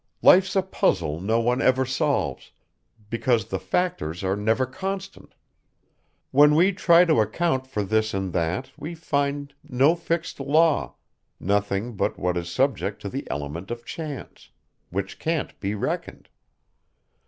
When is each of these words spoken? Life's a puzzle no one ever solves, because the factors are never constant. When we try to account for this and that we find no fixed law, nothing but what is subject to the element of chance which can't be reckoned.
Life's 0.23 0.55
a 0.55 0.63
puzzle 0.63 1.19
no 1.21 1.39
one 1.39 1.61
ever 1.61 1.85
solves, 1.85 2.51
because 3.11 3.45
the 3.45 3.59
factors 3.59 4.23
are 4.23 4.35
never 4.35 4.65
constant. 4.65 5.35
When 6.31 6.55
we 6.55 6.71
try 6.73 7.05
to 7.05 7.21
account 7.21 7.67
for 7.67 7.83
this 7.83 8.11
and 8.11 8.33
that 8.33 8.71
we 8.77 8.95
find 8.95 9.53
no 9.61 9.93
fixed 9.93 10.39
law, 10.39 10.95
nothing 11.39 11.93
but 11.95 12.17
what 12.17 12.35
is 12.35 12.49
subject 12.49 12.99
to 13.03 13.09
the 13.09 13.29
element 13.29 13.69
of 13.69 13.85
chance 13.85 14.49
which 14.89 15.19
can't 15.19 15.59
be 15.59 15.75
reckoned. 15.75 16.29